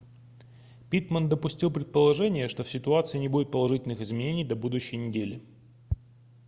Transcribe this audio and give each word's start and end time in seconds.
питтман 0.89 1.29
допустил 1.29 1.69
предположение 1.69 2.47
что 2.47 2.63
в 2.63 2.71
ситуации 2.71 3.19
не 3.19 3.27
будет 3.27 3.51
положительных 3.51 4.01
изменений 4.01 4.43
до 4.43 4.55
будущей 4.55 4.97
неделе 4.97 5.43